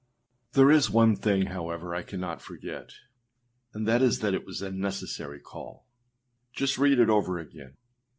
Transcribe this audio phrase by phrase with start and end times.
[0.01, 0.53] â 7.
[0.67, 2.89] There is one thing, however, I cannot forget,
[3.71, 5.85] and that is that it was a necessary call.
[6.51, 7.77] Just read it over again.